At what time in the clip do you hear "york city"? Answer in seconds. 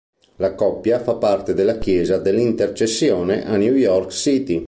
3.75-4.59